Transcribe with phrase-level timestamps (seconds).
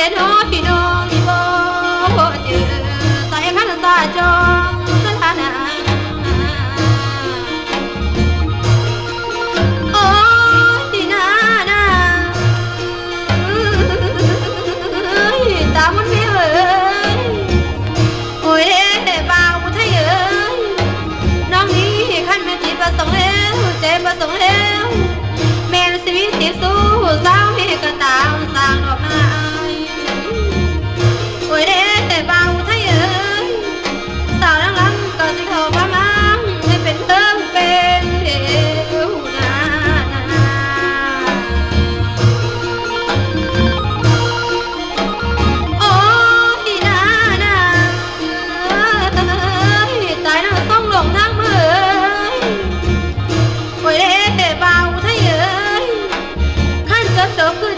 [0.00, 0.79] Did off, you know.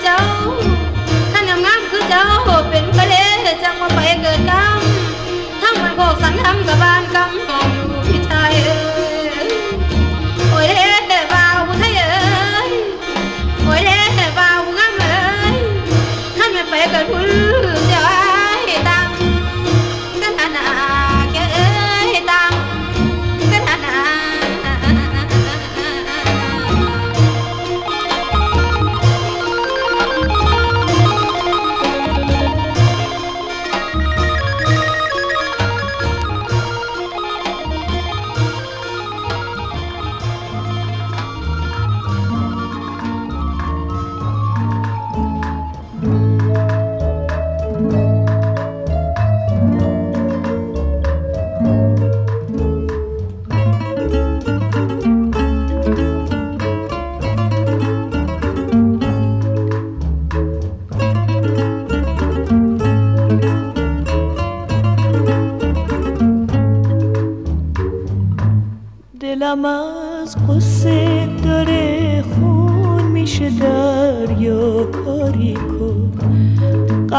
[0.06, 0.21] จ้า
[1.32, 2.26] ท่านงามคือเจ้า
[2.71, 3.14] เป็นกะเล
[3.62, 4.78] จังว่าไปเกิดกรรม
[5.62, 7.62] ทั้งมันโคกสันทำกับบ้านกำหอ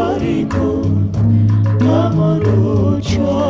[0.00, 1.10] caritul,
[2.02, 3.49] amărăcior.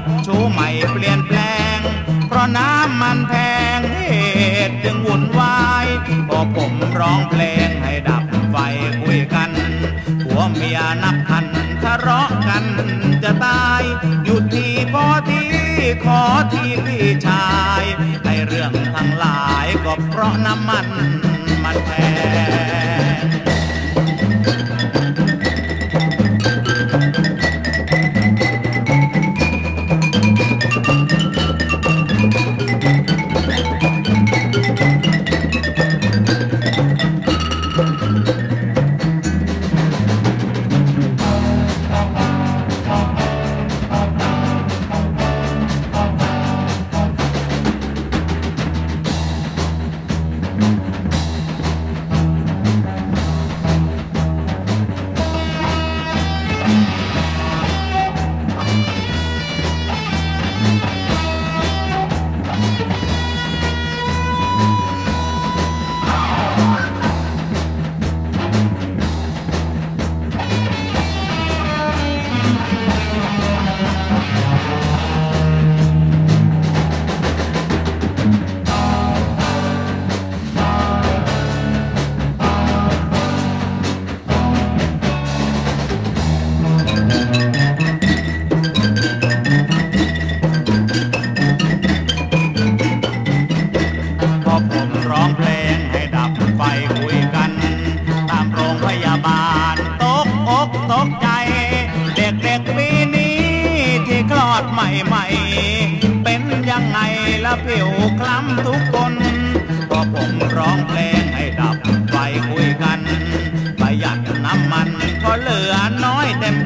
[0.00, 1.38] บชูใหม่เปลี่ยนแปล
[1.76, 1.78] ง
[2.28, 3.32] เพราะน้ำมันแพ
[3.76, 4.12] งเห
[4.68, 5.86] ตุจึงวุ่นวาย
[6.28, 8.56] พอผมร้องเพลงให้ดับไฟ
[9.02, 9.50] คุยกัน
[10.22, 11.44] ผัวเมียนับพัน
[11.82, 12.64] ทะเลาะกัน
[13.22, 13.82] จะตาย
[14.24, 15.48] หยุดทีพอที่
[16.04, 17.48] ขอที่พี่ชา
[17.80, 17.82] ย
[18.24, 20.86] ไอเรื่องทั้งหลายก็เพราะน้ำมัน
[21.64, 21.90] มันแพ
[22.97, 22.97] ง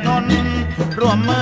[0.07, 0.25] นน
[0.99, 1.41] ร่วมมื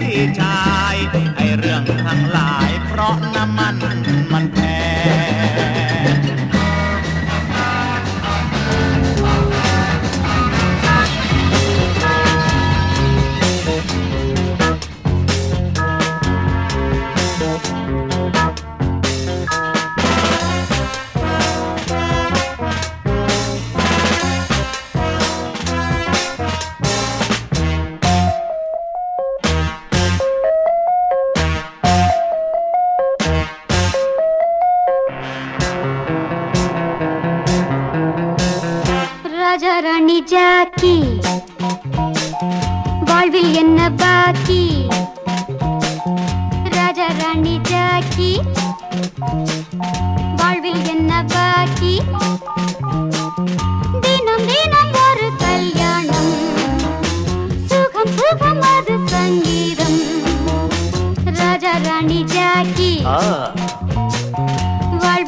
[0.00, 0.60] พี่ชา
[0.94, 0.96] ย
[1.36, 3.43] ไอเรื่องทั้งหลายเพราะนะ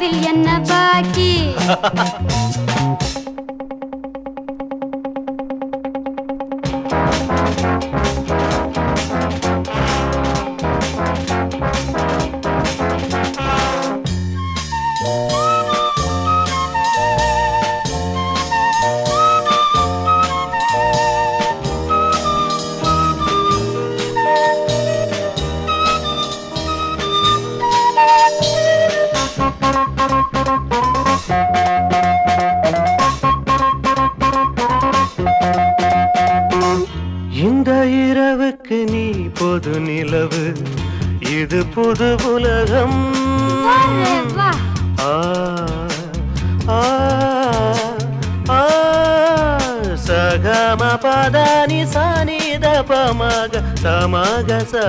[0.09, 1.31] வாழ்வில் என்ன பாக்கி?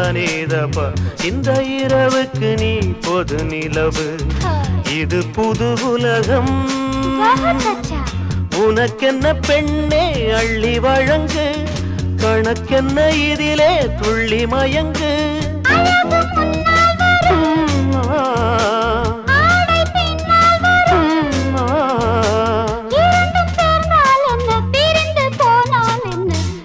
[0.09, 0.93] சமக சனித ப
[1.25, 4.17] இந்த இரவுக்கு நீ பொது நிலவு.
[4.97, 6.71] இது புது உலகம்.
[8.57, 11.55] உனக்கென்ன பெண்ணே அள்ளி வழங்கு.
[12.17, 15.37] கணக்கென்ன இதிலே துள்ளி மயங்கு.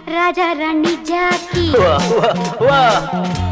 [0.06, 1.72] ராஜா ராணி ஜாக்கி.
[2.60, 3.43] Wow.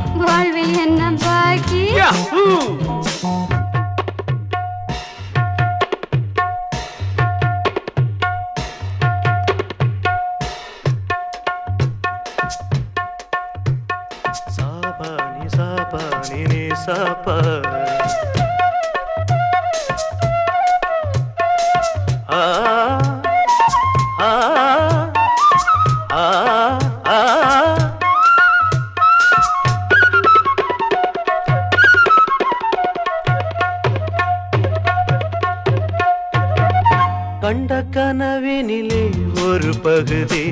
[38.11, 39.03] கனவினிலே
[39.47, 40.51] ஒரு பகுதி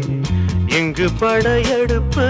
[0.67, 2.27] இங்கு படையெடுப்பு.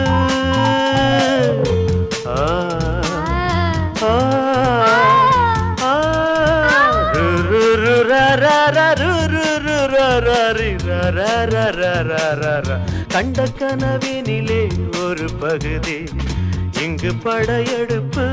[13.08, 14.68] கண்ட கனவினிலே
[15.04, 16.04] ஒரு பகுதி
[16.82, 18.28] இங்கு படையெடுப்பு.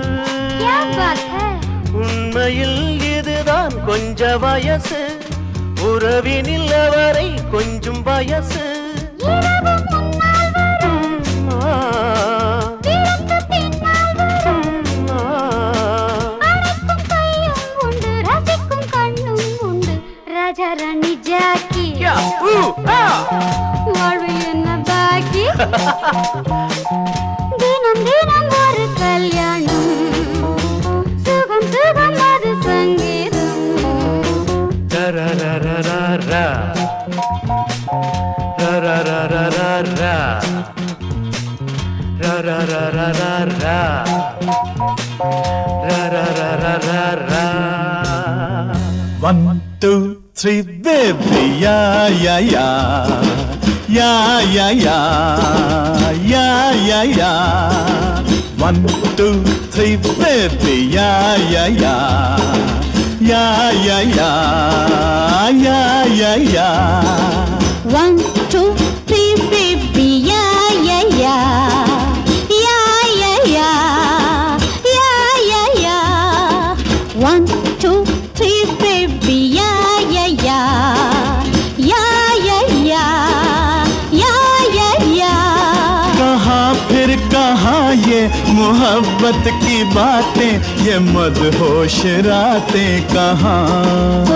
[1.93, 5.06] உண்மையில் இதுதான் கொஞ்ச வயசு.
[5.87, 8.65] உறவினில் அவரை கொஞ்சம் வயசு.
[20.29, 21.87] ராஜாராணி ஜாக்கி
[23.93, 25.45] வாழ்வு என்ன பாக்கி?
[49.81, 53.23] two, three, baby, yeah, yeah, yeah.
[53.89, 56.11] Yeah, yeah, yeah.
[56.23, 58.23] Yeah, yeah, yeah.
[58.59, 58.87] One,
[59.17, 62.37] two, three, baby, yeah, yeah, yeah.
[63.21, 65.49] Yeah, yeah, yeah.
[65.51, 67.93] Yeah, yeah, yeah.
[67.93, 68.36] One,
[88.67, 90.53] मोहब्बत की बातें
[90.85, 93.59] ये मदहोश रातें कहाँ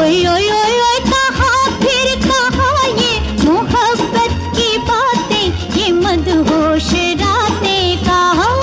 [0.01, 3.15] ओए ओए ओए ओए कहाँ फिर कहाँ ये
[3.47, 5.47] मोहब्बत की बातें
[5.79, 6.91] ये मदहोश
[7.23, 8.55] रातें कहाँ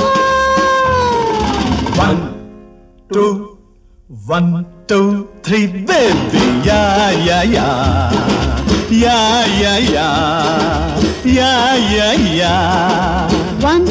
[2.05, 2.23] One,
[3.11, 3.57] two,
[4.27, 8.11] one, two, three, baby, yeah, yeah, yeah,
[9.03, 13.27] yeah, yeah, yeah, yeah, yeah, yeah.
[13.61, 13.85] One,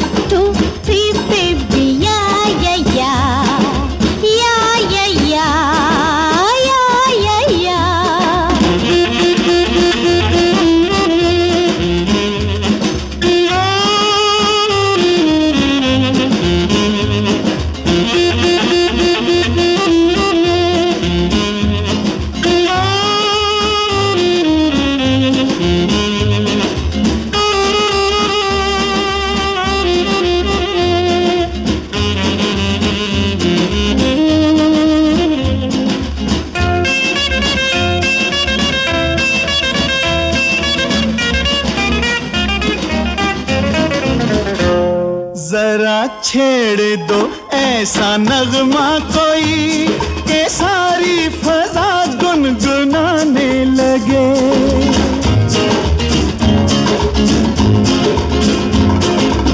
[48.57, 49.87] नगमा कोई
[50.27, 51.89] के सारी फजा
[52.21, 54.25] गुनगुनाने लगे।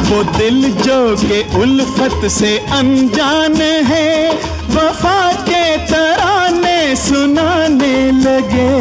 [0.08, 3.62] वो दिल जो के उल्फत से अनजान
[3.92, 4.10] है,
[4.72, 8.72] वफा के तराने सुनाने लगे।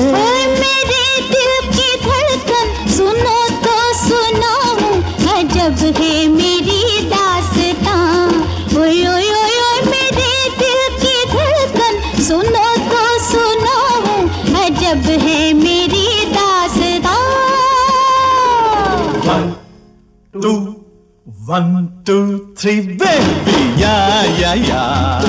[22.05, 25.21] Two, three, baby, yeah, yeah, yeah.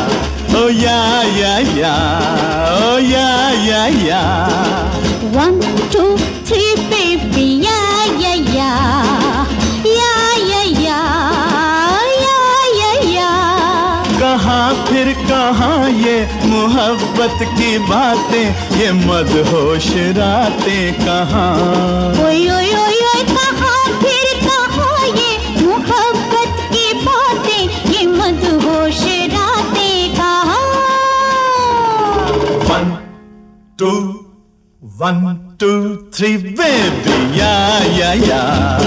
[0.56, 2.80] Oh, yeah, yeah, yeah.
[2.82, 5.36] Oh, yeah, yeah, yeah.
[5.36, 5.60] One,
[5.92, 6.18] two,
[6.48, 9.46] three, baby, yeah, yeah, yeah.
[9.84, 11.04] Yeah, yeah, yeah.
[12.24, 14.20] Yeah, yeah, yeah.
[14.20, 16.16] कहाँ फिर कहाँ ये
[16.48, 18.46] मोहब्बत की बातें
[18.80, 21.52] ये मदहोश रातें कहाँ
[22.24, 23.63] ओए ओए ओए ओए कहाँ
[33.84, 34.26] two,
[34.98, 38.80] one, two, three, baby, yeah, yeah, yeah,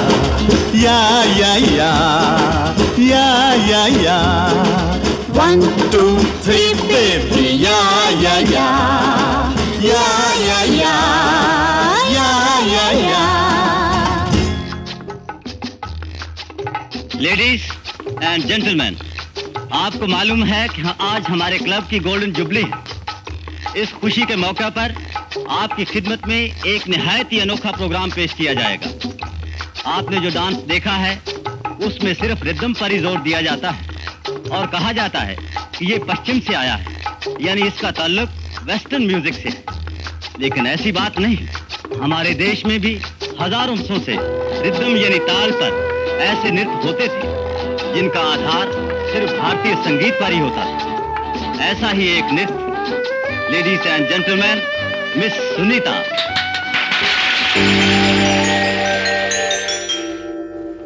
[0.72, 5.36] yeah, yeah, yeah, yeah, yeah, yeah.
[5.36, 5.60] One,
[5.92, 9.52] two, three, baby, yeah, yeah, yeah,
[9.88, 11.02] yeah, yeah, yeah,
[12.16, 13.32] yeah, yeah, yeah.
[17.20, 17.62] Ladies
[18.22, 18.96] and gentleman
[19.84, 23.04] आपको मालूम है कि हाँ, आज हमारे क्लब की golden jubilee है
[23.76, 24.94] इस खुशी के मौके पर
[25.50, 28.88] आपकी खिदमत में एक नहायत ही अनोखा प्रोग्राम पेश किया जाएगा।
[29.86, 31.16] आपने जो डांस देखा है,
[31.86, 33.84] उसमें सिर्फ़ रिदम पर ही ज़ोर दिया जाता है
[34.50, 35.36] और कहा जाता है
[35.78, 36.96] कि ये पश्चिम से आया है,
[37.40, 38.28] यानी इसका ताल्लुक
[38.64, 39.64] वेस्टर्न म्यूज़िक से। है
[40.40, 41.36] लेकिन ऐसी बात नहीं,
[42.00, 42.94] हमारे देश में भी
[43.40, 44.16] हज़ारों सौ से
[44.62, 48.72] रिदम यानी ताल पर ऐसे नृत्य होते थे, जिनका आधार
[49.12, 52.65] सिर्फ़ भारतीय संगीत पर ही होता था। ऐसा ही एक नृत्य
[53.48, 54.58] ladies and gentlemen,
[55.14, 56.04] Miss Sunita.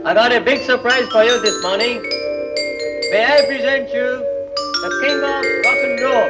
[0.05, 2.03] I got a big surprise for you this morning.
[3.13, 4.25] May I present you
[4.83, 6.29] the king of rock and roll?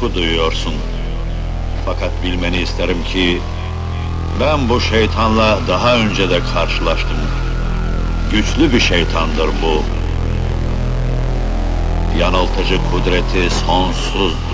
[0.00, 0.74] Kuşku duyuyorsun.
[1.84, 3.40] Fakat bilmeni isterim ki
[4.40, 7.16] ben bu şeytanla daha önce de karşılaştım.
[8.32, 9.82] Güçlü bir şeytandır bu.
[12.18, 14.45] Yanıltıcı kudreti sonsuzdur.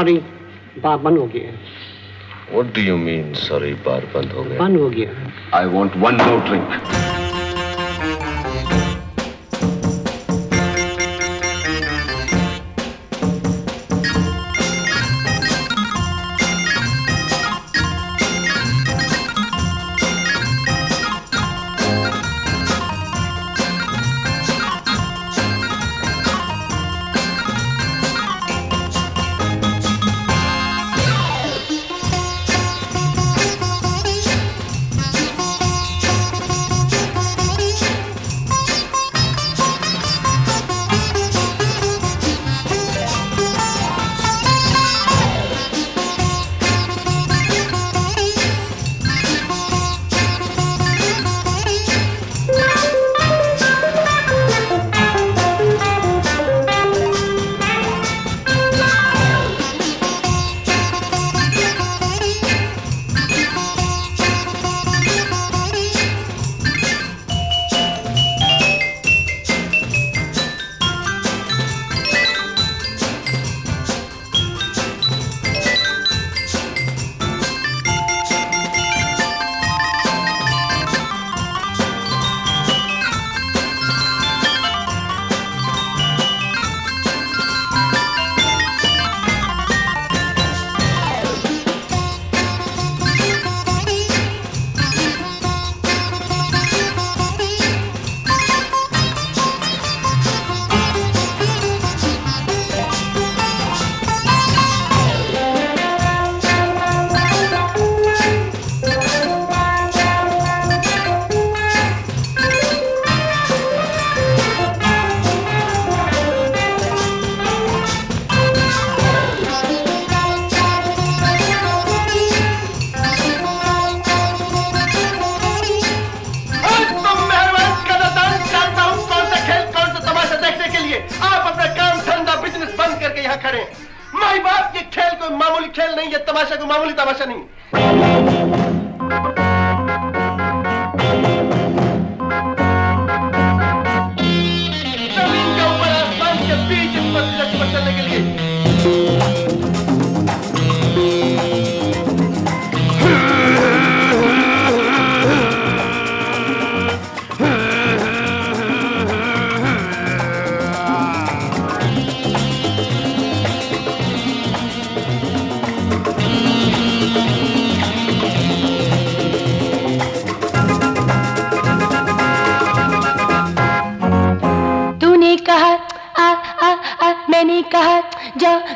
[0.00, 0.16] Sorry
[0.82, 1.52] bar बंद हो गया
[2.52, 4.58] What do you mean, sorry, bar बंद हो गया?
[4.58, 6.99] बंद हो गया I want one more drink.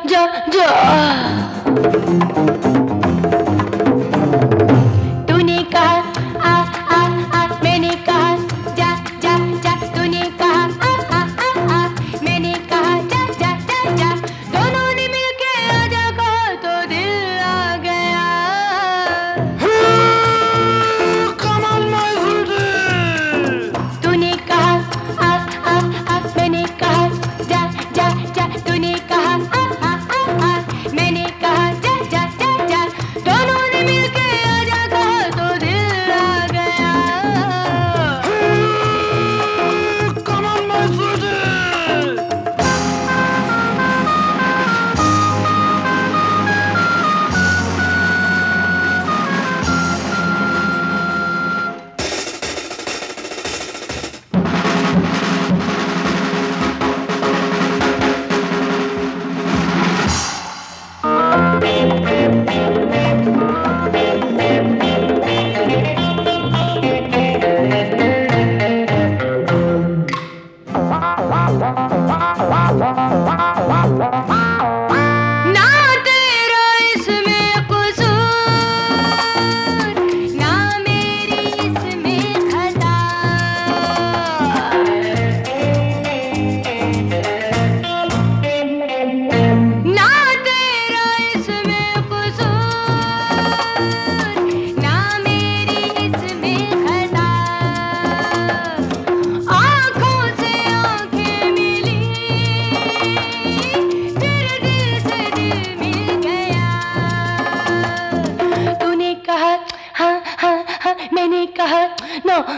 [0.06, 2.43] जा जा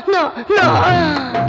[0.07, 1.47] no, no.